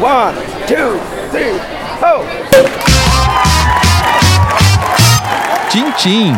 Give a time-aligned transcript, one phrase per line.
[0.00, 0.32] One,
[0.68, 1.00] two,
[1.32, 1.58] three,
[2.00, 2.24] ho!
[5.96, 6.32] Tchim.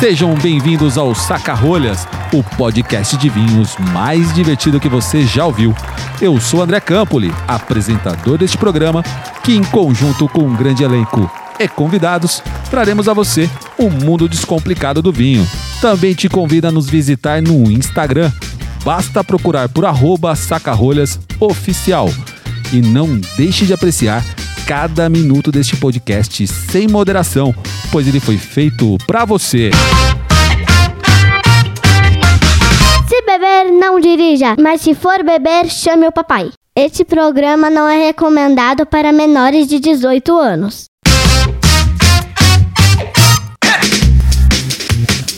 [0.00, 5.72] Sejam bem-vindos ao Saca-Rolhas, o podcast de vinhos mais divertido que você já ouviu.
[6.20, 9.04] Eu sou André Campoli, apresentador deste programa,
[9.44, 11.30] que em conjunto com um grande elenco
[11.60, 13.48] e convidados, traremos a você
[13.78, 15.46] o mundo descomplicado do vinho.
[15.80, 18.32] Também te convido a nos visitar no Instagram.
[18.84, 22.08] Basta procurar por arroba sacarolhas oficial.
[22.72, 24.24] E não deixe de apreciar
[24.66, 27.54] cada minuto deste podcast sem moderação,
[27.90, 29.70] pois ele foi feito para você.
[33.06, 36.50] Se beber, não dirija, mas se for beber, chame o papai.
[36.74, 40.86] Este programa não é recomendado para menores de 18 anos.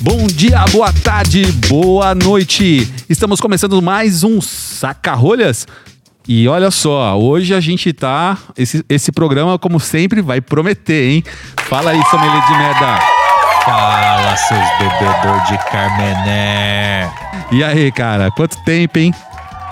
[0.01, 2.87] Bom dia, boa tarde, boa noite.
[3.09, 5.67] Estamos começando mais um Saca-Rolhas.
[6.27, 8.39] E olha só, hoje a gente tá.
[8.57, 11.25] Esse, esse programa, como sempre, vai prometer, hein?
[11.65, 12.99] Fala aí, sommelier de merda.
[13.65, 17.11] Fala, seus bebedor de Carmené.
[17.53, 19.13] E aí, cara, quanto tempo, hein?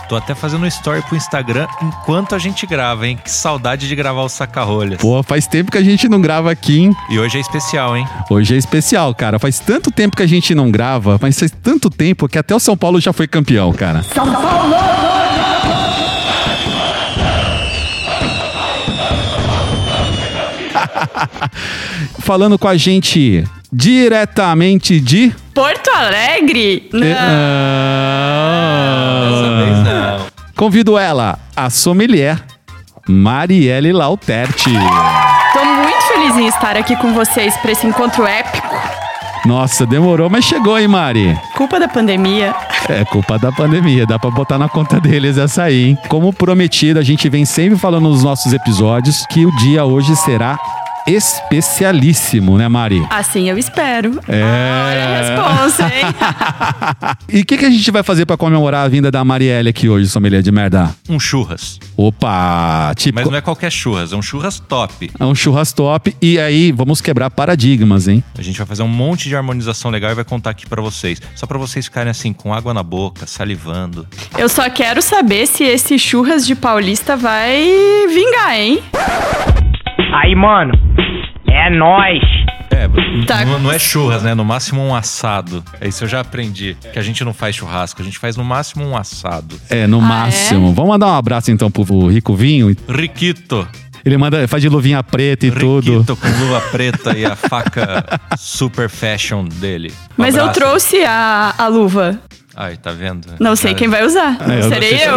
[0.09, 3.19] Tô até fazendo um story pro Instagram enquanto a gente grava, hein?
[3.23, 5.01] Que saudade de gravar o saca-rolhas.
[5.01, 6.97] Pô, faz tempo que a gente não grava aqui, hein?
[7.09, 8.07] E hoje é especial, hein?
[8.29, 9.39] Hoje é especial, cara.
[9.39, 12.61] Faz tanto tempo que a gente não grava, mas faz tanto tempo que até o
[12.61, 14.03] São Paulo já foi campeão, cara.
[14.03, 14.62] São Paulo!
[22.21, 25.33] Falando com a gente diretamente de.
[25.55, 26.89] Porto Alegre?
[26.93, 27.01] Não.
[29.31, 30.27] Dessa vez não.
[30.57, 32.39] Convido ela, a sommelier
[33.09, 34.71] Marielle Lauterti.
[35.53, 38.73] Tô muito feliz em estar aqui com vocês para esse encontro épico.
[39.45, 41.37] Nossa, demorou, mas chegou, hein, Mari?
[41.57, 42.55] Culpa da pandemia.
[42.89, 45.99] É culpa da pandemia, dá pra botar na conta deles essa aí, hein?
[46.09, 50.57] Como prometido, a gente vem sempre falando nos nossos episódios que o dia hoje será
[51.07, 53.05] especialíssimo, né, Mari?
[53.11, 54.21] Assim eu espero.
[54.29, 54.43] É.
[54.43, 57.17] Olha a resposta, hein?
[57.39, 59.89] e o que, que a gente vai fazer pra comemorar a vinda da Marielle aqui
[59.89, 60.95] hoje, sommelier de merda?
[61.09, 61.79] Um churras.
[61.97, 65.11] Opa, tipo, Mas não é qualquer churras, é um churras top.
[65.19, 68.23] é um churras top e aí vamos quebrar paradigmas, hein?
[68.37, 71.21] A gente vai fazer um monte de harmonização legal e vai contar aqui pra vocês.
[71.35, 74.07] Só pra vocês ficarem assim, com água na boca, salivando.
[74.37, 77.63] Eu só quero saber se esse churras de paulista vai
[78.09, 78.83] vingar, hein?
[80.13, 80.73] Aí, mano,
[81.49, 82.23] é nóis.
[82.71, 82.89] É,
[83.27, 83.45] Tá.
[83.45, 84.35] não, não é churras, né?
[84.35, 85.63] No máximo um assado.
[85.81, 86.77] É isso eu já aprendi.
[86.93, 89.55] Que a gente não faz churrasco, a gente faz no máximo um assado.
[89.69, 90.73] É, no Ah, máximo.
[90.73, 92.75] Vamos mandar um abraço então pro Rico Vinho.
[92.89, 93.67] Riquito.
[94.05, 95.93] Ele manda, faz de luvinha preta e tudo.
[96.01, 98.05] Riquito com luva preta e a faca
[98.37, 99.93] super fashion dele.
[100.19, 100.59] Um Mas eu abraço.
[100.61, 102.19] trouxe a, a luva.
[102.55, 103.29] Ai, tá vendo?
[103.41, 104.37] Não sei quem vai usar.
[104.49, 105.15] É, eu Serei eu.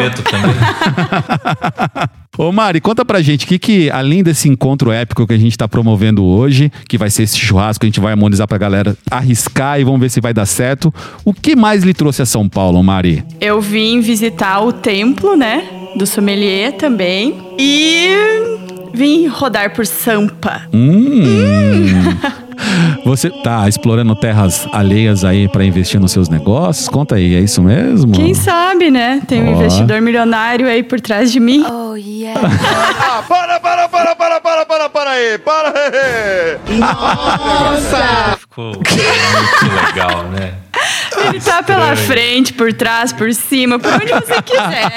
[2.37, 5.57] Ô Mari, conta pra gente o que, que, além desse encontro épico que a gente
[5.57, 9.79] tá promovendo hoje, que vai ser esse churrasco, a gente vai harmonizar pra galera arriscar
[9.79, 10.93] e vamos ver se vai dar certo.
[11.23, 13.23] O que mais lhe trouxe a São Paulo, Mari?
[13.39, 15.84] Eu vim visitar o templo, né?
[15.95, 17.41] Do sommelier também.
[17.57, 18.09] E
[18.93, 20.63] vim rodar por Sampa.
[20.73, 21.03] Hum.
[23.05, 26.87] Você tá explorando terras alheias aí pra investir nos seus negócios?
[26.87, 28.13] Conta aí, é isso mesmo?
[28.13, 29.21] Quem sabe, né?
[29.27, 29.57] Tem um Ó.
[29.57, 31.63] investidor milionário aí por trás de mim.
[31.67, 36.57] Ah, para, para, para, para, para, para, para aí, para aí!
[38.39, 40.53] Ficou muito legal, né?
[41.27, 44.91] Ele tá pela frente, por trás, por cima, por onde você quiser.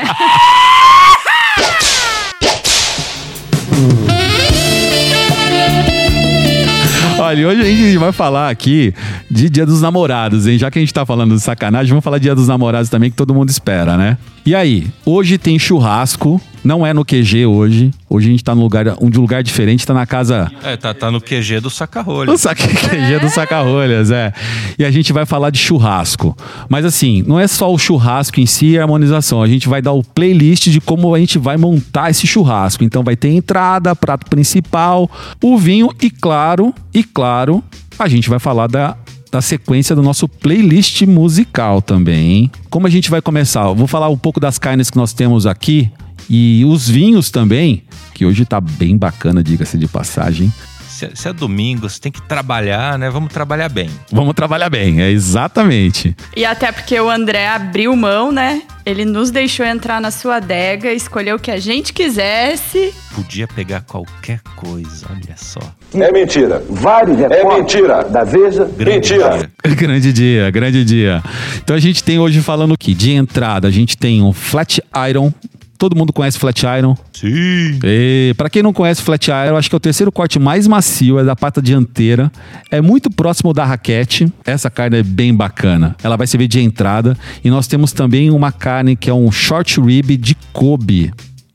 [7.20, 8.94] Olha, hoje a gente vai falar aqui
[9.30, 10.56] de Dia dos Namorados, hein?
[10.56, 13.16] Já que a gente tá falando de sacanagem, vamos falar Dia dos Namorados também, que
[13.16, 14.16] todo mundo espera, né?
[14.46, 17.90] E aí, hoje tem churrasco, não é no QG hoje.
[18.08, 21.10] Hoje a gente tá num lugar, um lugar diferente, tá na casa É, tá, tá
[21.10, 22.32] no QG do saca-rolho.
[22.38, 24.32] O saque QG do saca-rolhas, é.
[24.78, 26.36] E a gente vai falar de churrasco.
[26.68, 29.42] Mas assim, não é só o churrasco em si e a harmonização.
[29.42, 32.84] A gente vai dar o playlist de como a gente vai montar esse churrasco.
[32.84, 35.10] Então vai ter entrada, prato principal,
[35.42, 37.62] o vinho e claro, e claro,
[37.98, 38.96] a gente vai falar da
[39.30, 42.50] da sequência do nosso playlist musical também, hein?
[42.70, 43.66] Como a gente vai começar?
[43.66, 45.90] Eu vou falar um pouco das carnes que nós temos aqui
[46.28, 47.82] e os vinhos também,
[48.14, 50.52] que hoje tá bem bacana, diga-se de passagem.
[50.88, 53.08] Se, se é domingo, você tem que trabalhar, né?
[53.08, 53.88] Vamos trabalhar bem.
[54.10, 56.16] Vamos trabalhar bem, é exatamente.
[56.36, 58.62] E até porque o André abriu mão, né?
[58.84, 62.92] Ele nos deixou entrar na sua adega, escolheu o que a gente quisesse.
[63.14, 65.60] Podia pegar qualquer coisa, olha só.
[65.94, 66.64] É mentira.
[66.68, 68.02] Vários É mentira.
[68.04, 68.64] da Veja.
[68.64, 69.38] Grande Mentira.
[69.64, 69.74] dia.
[69.76, 71.22] grande dia, grande dia.
[71.62, 75.30] Então a gente tem hoje falando aqui de entrada, a gente tem um flat iron
[75.78, 76.96] Todo mundo conhece Flat Iron.
[77.12, 77.78] Sim.
[77.84, 81.20] E, pra quem não conhece Flat Iron, acho que é o terceiro corte mais macio,
[81.20, 82.32] é da pata dianteira.
[82.70, 84.30] É muito próximo da raquete.
[84.44, 85.94] Essa carne é bem bacana.
[86.02, 87.16] Ela vai servir de entrada.
[87.44, 91.12] E nós temos também uma carne que é um short rib de Kobe.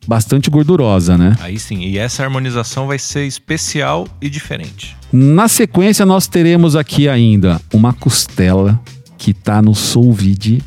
[0.07, 1.35] Bastante gordurosa, né?
[1.41, 4.95] Aí sim, e essa harmonização vai ser especial e diferente.
[5.11, 8.79] Na sequência, nós teremos aqui ainda uma costela
[9.17, 10.61] que tá no sous vide.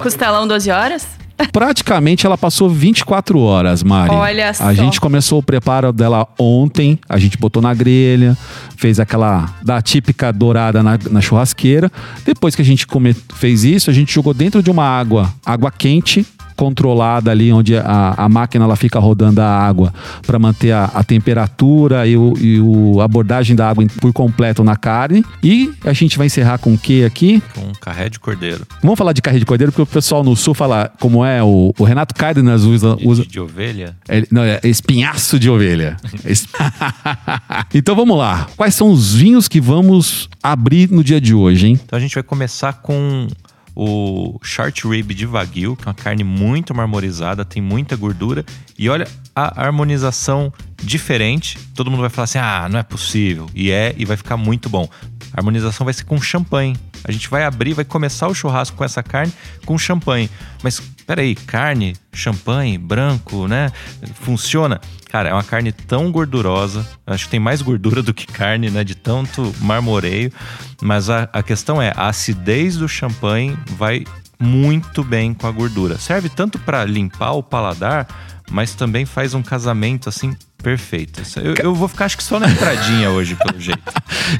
[0.00, 1.06] Costelão 12 horas?
[1.52, 4.14] Praticamente ela passou 24 horas, Mari.
[4.14, 4.64] Olha só.
[4.64, 8.36] A gente começou o preparo dela ontem, a gente botou na grelha,
[8.76, 11.90] fez aquela da típica dourada na, na churrasqueira.
[12.24, 15.70] Depois que a gente come- fez isso, a gente jogou dentro de uma água, água
[15.70, 19.92] quente, controlada ali, onde a, a máquina ela fica rodando a água
[20.26, 24.76] para manter a, a temperatura e, o, e o abordagem da água por completo na
[24.76, 25.24] carne.
[25.42, 27.42] E a gente vai encerrar com o que aqui?
[27.54, 28.66] Com carré de cordeiro.
[28.82, 31.74] Vamos falar de carne de cordeiro, porque o pessoal no sul fala como é, o,
[31.78, 33.96] o Renato Cárdenas usa, De, usa de ovelha.
[34.08, 35.96] é, não, é espinhaço de ovelha.
[37.74, 38.46] Então vamos lá.
[38.56, 41.80] Quais são os vinhos que vamos abrir no dia de hoje, hein?
[41.84, 43.26] Então a gente vai começar com
[43.74, 48.44] o short rib de wagyu, que é uma carne muito marmorizada, tem muita gordura.
[48.78, 50.52] E olha a harmonização
[50.84, 51.58] diferente.
[51.74, 53.48] Todo mundo vai falar assim: ah, não é possível.
[53.54, 54.88] E é, e vai ficar muito bom.
[55.32, 56.76] A harmonização vai ser com champanhe.
[57.02, 59.32] A gente vai abrir, vai começar o churrasco com essa carne
[59.66, 60.30] com champanhe.
[60.62, 63.70] Mas peraí, carne, champanhe, branco, né?
[64.14, 64.80] Funciona?
[65.10, 66.86] Cara, é uma carne tão gordurosa.
[67.06, 68.82] Acho que tem mais gordura do que carne, né?
[68.84, 70.32] De tanto marmoreio.
[70.80, 74.04] Mas a, a questão é, a acidez do champanhe vai
[74.38, 75.98] muito bem com a gordura.
[75.98, 78.06] Serve tanto para limpar o paladar,
[78.50, 81.22] mas também faz um casamento assim perfeito.
[81.36, 83.82] Eu, eu vou ficar acho que só na entradinha hoje, pelo jeito.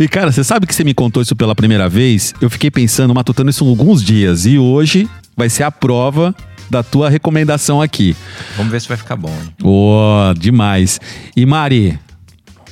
[0.00, 2.34] E cara, você sabe que você me contou isso pela primeira vez?
[2.40, 4.46] Eu fiquei pensando, matutando isso há alguns dias.
[4.46, 6.34] E hoje vai ser a prova
[6.70, 8.16] da tua recomendação aqui.
[8.56, 9.28] Vamos ver se vai ficar bom.
[9.28, 9.54] Hein?
[9.62, 10.98] Ô, demais.
[11.36, 11.98] E Mari,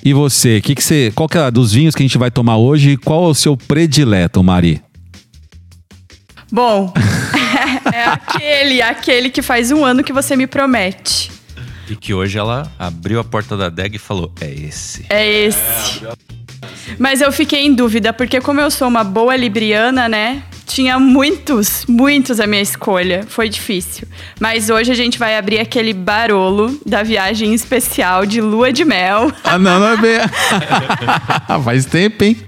[0.02, 0.60] e você?
[0.62, 2.96] Que que você qual que é dos vinhos que a gente vai tomar hoje?
[2.96, 4.82] Qual é o seu predileto, Mari?
[6.50, 6.92] Bom,
[7.92, 11.30] é aquele, aquele que faz um ano que você me promete.
[11.88, 15.04] E que hoje ela abriu a porta da adega e falou: é esse.
[15.08, 16.02] É esse.
[16.98, 20.42] Mas eu fiquei em dúvida, porque como eu sou uma boa libriana, né?
[20.66, 23.24] Tinha muitos, muitos a minha escolha.
[23.28, 24.08] Foi difícil.
[24.40, 29.30] Mas hoje a gente vai abrir aquele barolo da viagem especial de lua de mel.
[29.44, 30.18] Ah, não, não é bem.
[31.62, 32.38] Faz tempo, hein?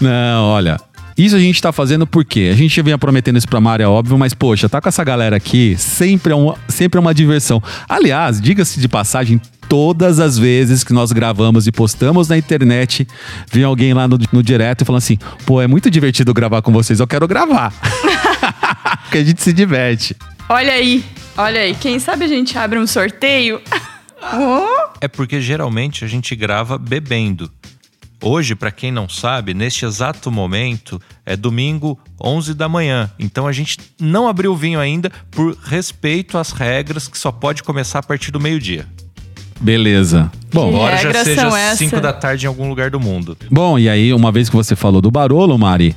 [0.00, 0.78] não, olha.
[1.16, 4.18] Isso a gente tá fazendo porque a gente vinha prometendo isso pra Mari, é óbvio,
[4.18, 7.62] mas poxa, tá com essa galera aqui, sempre é uma, sempre é uma diversão.
[7.88, 13.06] Aliás, diga-se de passagem, todas as vezes que nós gravamos e postamos na internet,
[13.50, 16.72] vem alguém lá no, no direto e falando assim: pô, é muito divertido gravar com
[16.72, 17.72] vocês, eu quero gravar.
[19.04, 20.14] porque a gente se diverte.
[20.48, 21.04] Olha aí,
[21.36, 21.74] olha aí.
[21.74, 23.60] Quem sabe a gente abre um sorteio?
[24.32, 24.88] Oh.
[25.00, 27.48] É porque geralmente a gente grava bebendo.
[28.22, 33.10] Hoje, para quem não sabe, neste exato momento é domingo 11 da manhã.
[33.18, 37.62] Então a gente não abriu o vinho ainda por respeito às regras que só pode
[37.62, 38.86] começar a partir do meio-dia.
[39.60, 40.30] Beleza.
[40.52, 41.78] Bom, Embora já seja são essas?
[41.78, 43.36] 5 da tarde em algum lugar do mundo.
[43.50, 45.96] Bom, e aí, uma vez que você falou do Barolo, Mari,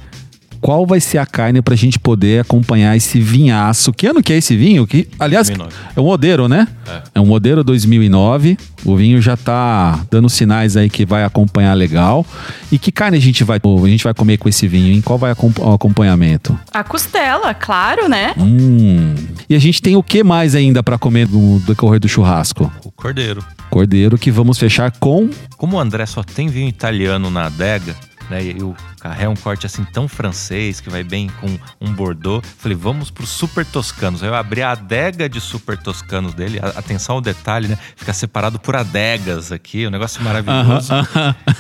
[0.62, 3.92] qual vai ser a carne pra gente poder acompanhar esse vinhaço?
[3.94, 4.86] Que ano que é esse vinho?
[4.86, 5.76] Que, aliás, 2009.
[5.96, 6.68] é um Odeiro, né?
[7.16, 7.20] É.
[7.20, 8.58] um Odeiro 2009.
[8.86, 12.26] O vinho já tá dando sinais aí que vai acompanhar legal.
[12.72, 14.94] E que carne a gente vai, a gente vai comer com esse vinho?
[14.94, 16.58] Em qual vai o acompanhamento?
[16.72, 18.34] A costela, claro, né?
[18.38, 19.16] Hum.
[19.50, 22.72] E a gente tem o que mais ainda pra comer no decorrer do churrasco?
[22.84, 23.44] O cordeiro.
[23.70, 27.96] Cordeiro que vamos fechar com Como o André só tem vinho italiano na adega,
[28.30, 28.44] né?
[28.44, 31.48] E o carré é um corte assim tão francês que vai bem com
[31.82, 32.46] um Bordeaux.
[32.58, 34.22] Falei, vamos pro super toscanos.
[34.24, 36.60] Aí eu abri a adega de super toscanos dele.
[36.62, 37.78] A- Atenção ao detalhe, né?
[37.96, 40.92] Fica separado por adegas aqui, um negócio maravilhoso.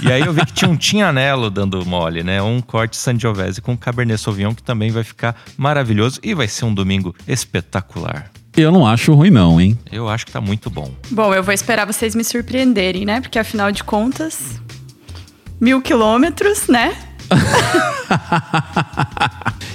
[0.02, 2.42] E aí eu vi que tinha um tinhanelo dando mole, né?
[2.42, 6.74] Um corte Sangiovese com Cabernet Sauvignon que também vai ficar maravilhoso e vai ser um
[6.74, 8.32] domingo espetacular.
[8.58, 9.78] Eu não acho ruim não, hein?
[9.92, 10.92] Eu acho que tá muito bom.
[11.12, 13.22] Bom, eu vou esperar vocês me surpreenderem, né?
[13.22, 14.60] Porque afinal de contas,
[15.60, 16.96] mil quilômetros, né?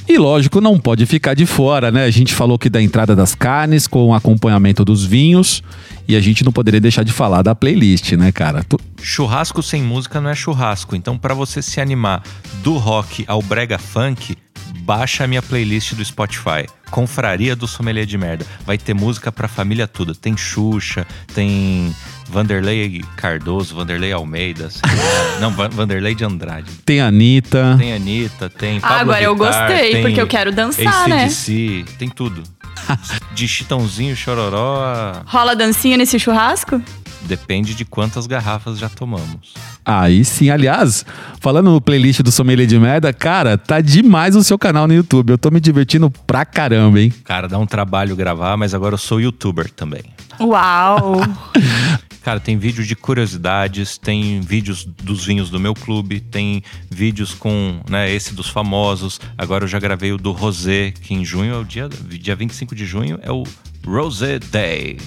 [0.07, 2.05] E lógico, não pode ficar de fora, né?
[2.05, 5.63] A gente falou que da entrada das carnes com o acompanhamento dos vinhos
[6.07, 8.63] e a gente não poderia deixar de falar da playlist, né, cara?
[8.63, 10.95] Tu- Churrasco sem música não é churrasco.
[10.95, 12.23] Então, para você se animar
[12.63, 14.37] do rock ao brega funk,
[14.81, 16.67] baixa a minha playlist do Spotify.
[16.91, 18.45] Confraria do Sommelier de Merda.
[18.67, 20.15] Vai ter música pra família toda.
[20.15, 21.95] Tem Xuxa, tem
[22.29, 24.65] Vanderlei Cardoso, Vanderlei Almeida.
[24.85, 24.91] lá.
[25.41, 26.71] não, Va- Vanderlei de Andrade.
[26.85, 27.77] Tem Anitta.
[27.79, 31.25] Tem Anitta, tem Ah, Pablo agora eu Vittar, gostei, tem porque eu quero dançar, né?
[31.25, 32.43] AC/DC, Tem tudo.
[33.35, 36.81] De chitãozinho, chororó, Rola dancinha nesse churrasco?
[37.27, 39.55] depende de quantas garrafas já tomamos.
[39.83, 41.07] Aí sim, aliás,
[41.41, 45.31] falando no playlist do Sommelier de Merda, cara, tá demais o seu canal no YouTube.
[45.31, 47.11] Eu tô me divertindo pra caramba, hein?
[47.25, 50.03] Cara, dá um trabalho gravar, mas agora eu sou youtuber também.
[50.39, 51.23] Uau!
[52.25, 57.83] Cara, tem vídeo de curiosidades, tem vídeos dos vinhos do meu clube, tem vídeos com,
[57.87, 59.21] né, esse dos famosos.
[59.37, 62.75] Agora eu já gravei o do Rosé, que em junho é o dia, dia 25
[62.75, 63.45] de junho é o
[63.87, 64.99] Rosé Day.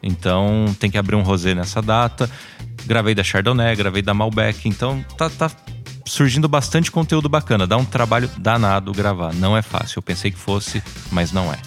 [0.00, 2.30] Então tem que abrir um rosé nessa data.
[2.86, 5.50] Gravei da Chardonnay, gravei da Malbec, então tá, tá
[6.06, 7.66] surgindo bastante conteúdo bacana.
[7.66, 9.98] Dá um trabalho danado gravar, não é fácil.
[9.98, 10.80] Eu pensei que fosse,
[11.10, 11.58] mas não é.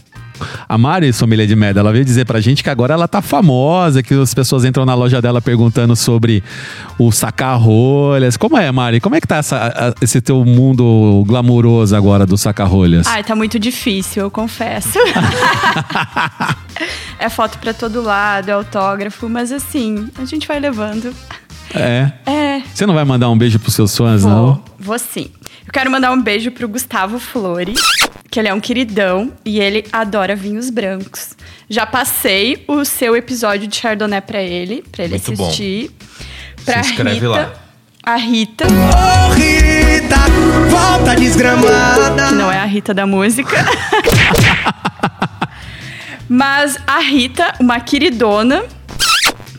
[0.67, 4.03] A Mari, sommelier de merda, ela veio dizer pra gente que agora ela tá famosa,
[4.03, 6.43] que as pessoas entram na loja dela perguntando sobre
[6.97, 8.37] o saca-rolhas.
[8.37, 8.99] Como é, Mari?
[8.99, 13.07] Como é que tá essa- esse teu mundo glamuroso agora do saca-rolhas?
[13.07, 14.97] Ai, tá muito difícil, eu confesso.
[17.19, 21.13] é foto pra todo lado, é autógrafo, mas assim, a gente vai levando.
[21.73, 22.11] É.
[22.25, 24.45] É, Você não vai mandar um beijo pros seus fãs, não?
[24.55, 25.29] vou, vou sim.
[25.65, 27.79] Eu quero mandar um beijo pro Gustavo Flores,
[28.31, 31.35] que ele é um queridão e ele adora vinhos brancos.
[31.69, 35.45] Já passei o seu episódio de Chardonnay pra ele, pra ele Muito bom.
[35.45, 35.91] assistir.
[36.63, 37.53] Pra inscreve Rita, lá.
[38.03, 40.15] A Rita, Ô Rita,
[40.69, 42.27] volta desgramada.
[42.29, 43.55] que não é a Rita da música.
[46.27, 48.63] Mas a Rita, uma queridona.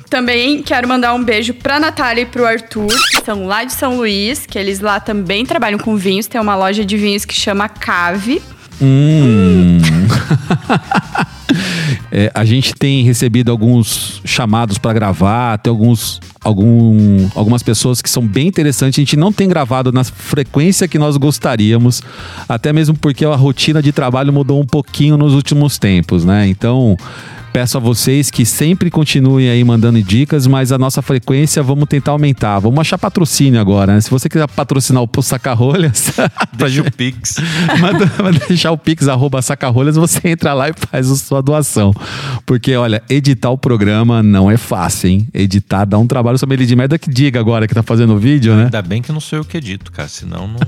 [0.08, 3.96] Também quero mandar um beijo pra Natália e pro Arthur, que são lá de São
[3.96, 6.26] Luís, que eles lá também trabalham com vinhos.
[6.26, 8.42] Tem uma loja de vinhos que chama Cave.
[8.80, 9.78] Hum.
[12.10, 18.10] É, a gente tem recebido alguns chamados para gravar, tem alguns, algum, algumas pessoas que
[18.10, 18.98] são bem interessantes.
[18.98, 22.02] A gente não tem gravado na frequência que nós gostaríamos,
[22.48, 26.46] até mesmo porque a rotina de trabalho mudou um pouquinho nos últimos tempos, né?
[26.48, 26.96] Então.
[27.52, 32.12] Peço a vocês que sempre continuem aí mandando dicas, mas a nossa frequência vamos tentar
[32.12, 32.58] aumentar.
[32.58, 34.00] Vamos achar patrocínio agora, né?
[34.00, 35.22] Se você quiser patrocinar o pra
[36.56, 37.36] Deixa o Pix.
[37.78, 41.92] manda, manda deixar o pix arroba sacarolhas, você entra lá e faz a sua doação.
[42.46, 45.28] Porque, olha, editar o programa não é fácil, hein?
[45.34, 48.18] Editar dá um trabalho sobre ele de merda que diga agora que tá fazendo o
[48.18, 48.64] vídeo, né?
[48.64, 50.08] Ainda bem que não sou eu que edito, cara.
[50.08, 50.58] Senão não,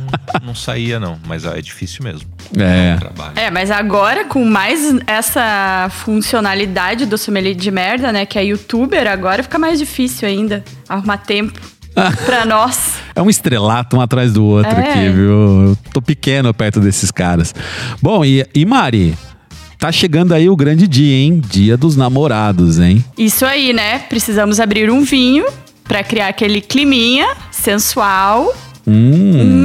[0.45, 1.19] não saía, não.
[1.27, 2.34] Mas ah, é difícil mesmo.
[2.57, 2.97] É.
[2.99, 3.33] trabalho.
[3.37, 9.07] É, mas agora com mais essa funcionalidade do sommelier de merda, né, que é youtuber,
[9.11, 11.59] agora fica mais difícil ainda arrumar tempo
[12.27, 12.95] pra nós.
[13.15, 14.91] É um estrelato um atrás do outro É.
[14.91, 15.69] aqui, viu?
[15.69, 17.55] Eu tô pequeno perto desses caras.
[18.03, 19.17] Bom, e, e Mari?
[19.79, 21.43] Tá chegando aí o grande dia, hein?
[21.51, 23.05] Dia dos namorados, hein?
[23.19, 23.99] Isso aí, né?
[23.99, 25.45] Precisamos abrir um vinho
[25.85, 28.53] pra criar aquele climinha sensual.
[28.87, 28.93] Hum.
[28.93, 29.64] Hum,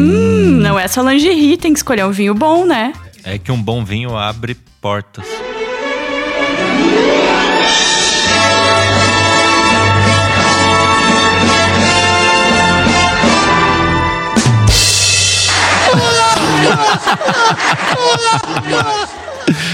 [0.70, 2.94] não é só lingerie, tem que escolher um vinho bom, né?
[3.24, 5.26] É que um bom vinho abre portas.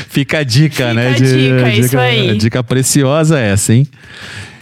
[0.08, 1.10] Fica a dica, Fica né?
[1.10, 2.38] a dica, é isso aí.
[2.38, 3.86] Dica preciosa essa, hein?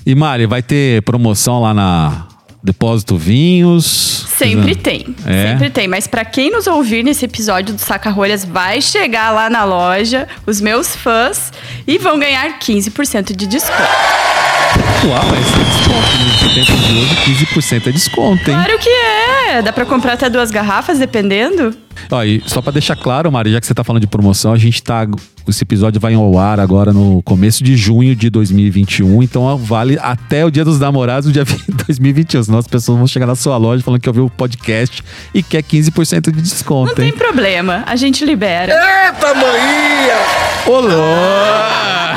[0.03, 2.27] E Mari, vai ter promoção lá na
[2.63, 4.22] Depósito Vinhos?
[4.49, 5.49] Sempre tem, É?
[5.51, 5.87] sempre tem.
[5.87, 10.59] Mas pra quem nos ouvir nesse episódio do Saca-Rolhas, vai chegar lá na loja, os
[10.61, 11.51] meus fãs,
[11.87, 13.81] e vão ganhar 15% de desconto.
[15.05, 16.23] Uau, esse é desconto.
[16.43, 18.55] No tempo de hoje, 15% é desconto, hein?
[18.57, 19.61] Claro que é!
[19.61, 21.75] Dá pra comprar até duas garrafas, dependendo.
[22.13, 24.57] Ó, e só pra deixar claro, Mari, já que você tá falando de promoção, a
[24.57, 25.07] gente tá.
[25.47, 30.45] Esse episódio vai ao ar agora no começo de junho de 2021, então vale até
[30.45, 32.43] o dia dos namorados, o dia 20 de 2021.
[32.43, 35.03] Senão as pessoas vão chegar na sua loja falando que ouviu o podcast
[35.33, 37.11] e quer 15% de desconto, Não tem hein?
[37.13, 38.71] problema, a gente libera.
[38.71, 40.19] Eita, maninha!
[40.67, 42.12] Olô!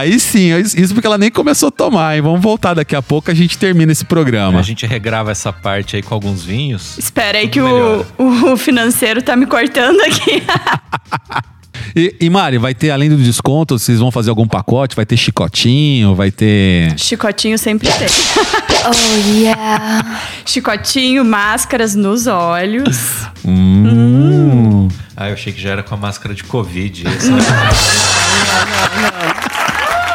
[0.00, 2.22] Aí sim, isso porque ela nem começou a tomar, hein?
[2.22, 4.58] Vamos voltar daqui a pouco, a gente termina esse programa.
[4.58, 6.96] A gente regrava essa parte aí com alguns vinhos.
[6.96, 10.42] Espera aí que o, o financeiro tá me cortando aqui.
[11.96, 14.94] E, e Mari, vai ter, além do desconto, vocês vão fazer algum pacote?
[14.94, 16.96] Vai ter chicotinho, vai ter.
[16.96, 18.06] Chicotinho sempre tem.
[18.82, 20.22] Oh, yeah.
[20.46, 23.26] Chicotinho, máscaras nos olhos.
[23.44, 24.88] Hum.
[25.14, 27.04] Ah, eu achei que já era com a máscara de Covid.
[27.14, 27.30] Esse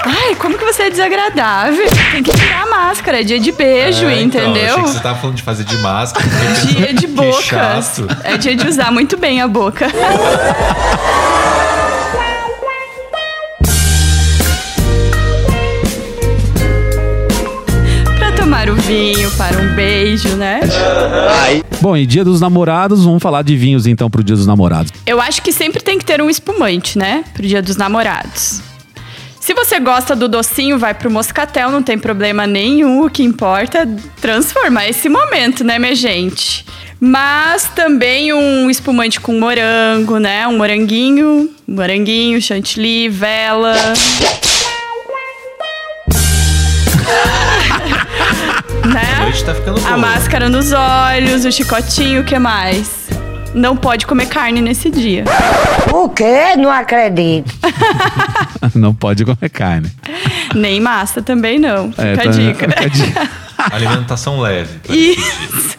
[0.07, 1.87] Ai, como que você é desagradável?
[2.11, 4.73] Tem que tirar a máscara, é dia de beijo, É, então, eu entendeu?
[4.73, 6.25] achei que você tava falando de fazer de máscara.
[6.67, 7.07] Dia de
[7.41, 8.07] chato.
[8.23, 9.87] É dia de usar muito bem a boca.
[18.17, 20.61] pra tomar o vinho, para um beijo, né?
[21.81, 24.91] Bom, e dia dos namorados, vamos falar de vinhos então pro dia dos namorados.
[25.05, 27.23] Eu acho que sempre tem que que ter um espumante, né?
[27.33, 28.61] Pro dia dos namorados.
[29.45, 33.05] Se você gosta do docinho, vai pro moscatel, não tem problema nenhum.
[33.05, 33.87] O que importa é
[34.19, 36.65] transformar esse momento, né, minha gente?
[36.99, 40.47] Mas também um espumante com morango, né?
[40.47, 43.75] Um moranguinho, moranguinho, chantilly, vela.
[48.81, 49.15] A né?
[49.21, 49.53] noite tá.
[49.93, 53.04] A máscara nos olhos, o chicotinho, o que mais?
[53.55, 55.23] Não pode comer carne nesse dia.
[55.93, 56.55] O quê?
[56.57, 57.51] Não acredito.
[58.75, 59.89] Não pode comer carne.
[60.53, 61.89] Nem massa também não.
[61.91, 62.67] Fica É, a tá- dica.
[62.69, 63.29] fica a dica.
[63.71, 64.79] Alimentação leve.
[64.89, 65.13] dia.
[65.13, 65.77] Isso.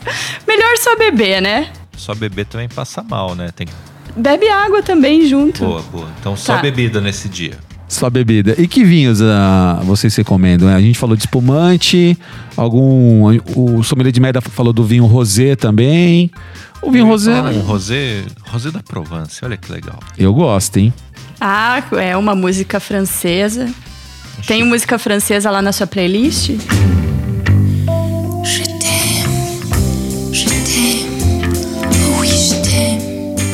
[0.48, 1.68] Melhor só beber, né?
[1.96, 3.50] Só beber também passa mal, né?
[3.54, 3.72] Tem que...
[4.16, 5.62] Bebe água também junto.
[5.64, 6.08] Boa, boa.
[6.18, 6.62] Então só Tá.
[6.62, 7.52] bebida nesse dia.
[7.88, 8.54] Só bebida.
[8.58, 10.68] E que vinhos ah, vocês recomendam?
[10.68, 12.18] A gente falou de espumante,
[12.56, 13.38] algum.
[13.54, 16.30] O sommelier de merda falou do vinho rosé também.
[16.86, 17.40] O vinho rosé.
[17.40, 19.44] Um rosé, rosé da Provence.
[19.44, 19.98] Olha que legal.
[20.16, 20.92] Eu gosto, hein?
[21.40, 23.68] Ah, é uma música francesa.
[24.46, 26.50] Tem música francesa lá na sua playlist?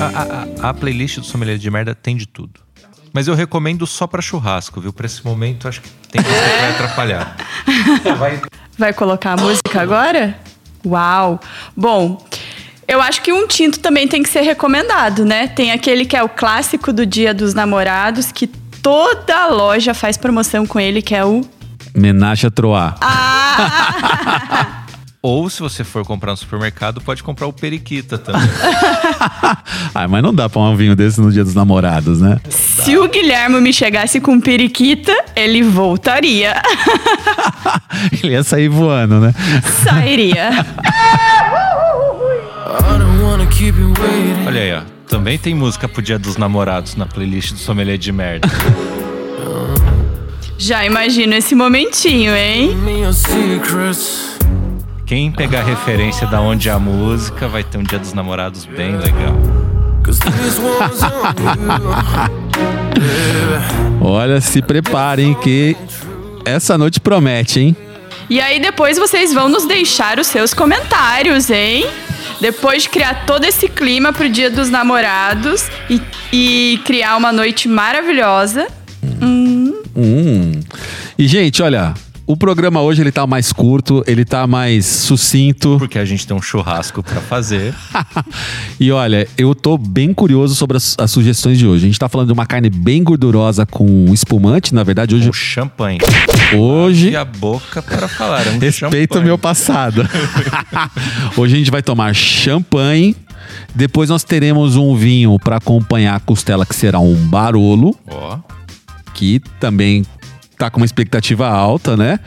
[0.00, 2.60] A, a- a- playlist do Sommelier de Merda tem de tudo.
[3.12, 4.92] Mas eu recomendo só pra churrasco, viu?
[4.92, 7.36] Pra esse momento, acho que tem que vai atrapalhar.
[8.18, 8.40] Vai
[8.78, 10.36] Vai colocar a música agora?
[10.84, 11.38] Uau!
[11.76, 12.16] Bom,
[12.92, 15.48] eu acho que um tinto também tem que ser recomendado, né?
[15.48, 20.66] Tem aquele que é o clássico do Dia dos Namorados, que toda loja faz promoção
[20.66, 21.40] com ele, que é o.
[21.94, 22.94] Menage à Troá.
[25.22, 28.42] Ou se você for comprar no supermercado, pode comprar o Periquita também.
[29.94, 32.40] Ah, mas não dá pra um vinho desse no dia dos namorados, né?
[32.48, 36.54] Se o Guilherme me chegasse com periquita, ele voltaria.
[38.22, 39.34] Ele ia sair voando, né?
[39.84, 40.50] Sairia.
[44.46, 44.82] Olha aí, ó.
[45.08, 48.48] Também tem música pro Dia dos Namorados na playlist do Sommelier de Merda.
[50.58, 52.76] Já imagino esse momentinho, hein?
[55.04, 58.64] Quem pegar a referência da onde é a música vai ter um Dia dos Namorados
[58.64, 59.34] bem legal.
[64.00, 65.76] Olha, se preparem que
[66.44, 67.76] essa noite promete, hein?
[68.30, 71.86] E aí depois vocês vão nos deixar os seus comentários, hein?
[72.42, 76.02] Depois de criar todo esse clima pro Dia dos Namorados e,
[76.32, 78.66] e criar uma noite maravilhosa.
[79.22, 79.72] Hum.
[81.16, 81.94] E, gente, olha,
[82.32, 85.76] o programa hoje ele tá mais curto, ele tá mais sucinto.
[85.78, 87.74] Porque a gente tem um churrasco pra fazer.
[88.80, 91.84] E olha, eu tô bem curioso sobre as, as sugestões de hoje.
[91.84, 94.74] A gente tá falando de uma carne bem gordurosa com espumante.
[94.74, 95.28] Na verdade, hoje.
[95.28, 95.98] Um champanhe.
[96.56, 97.10] Hoje.
[97.10, 98.46] E a boca para falar.
[98.46, 99.24] É um Respeita o champanhe.
[99.24, 100.08] meu passado.
[101.36, 103.14] Hoje a gente vai tomar champanhe.
[103.72, 108.38] Depois nós teremos um vinho para acompanhar a costela, que será um barolo, Ó,
[109.14, 110.04] que também
[110.62, 112.20] tá com uma expectativa alta, né?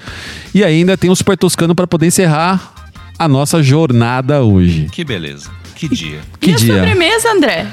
[0.53, 2.73] E ainda tem o Super Toscano para poder encerrar
[3.17, 4.89] a nossa jornada hoje.
[4.91, 5.49] que beleza.
[5.73, 6.19] Que dia.
[6.39, 6.75] Que e a dia?
[6.75, 7.65] sobremesa, André?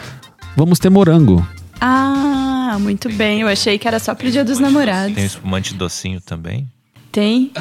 [0.56, 1.44] Vamos ter morango.
[1.80, 3.40] Ah, muito bem.
[3.40, 5.16] Eu achei que era só pro Dia dos Namorados.
[5.16, 6.68] Tem espumante docinho também.
[7.10, 7.50] Tem?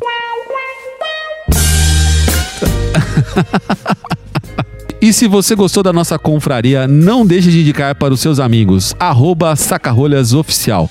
[5.03, 8.93] E se você gostou da nossa confraria, não deixe de indicar para os seus amigos.
[8.99, 10.87] Arroba Sacarolhas Oficial.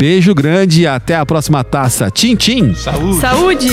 [0.00, 2.10] Beijo grande e até a próxima taça.
[2.10, 2.74] Tchim, tchim!
[2.74, 3.20] Saúde!
[3.20, 3.68] Saúde!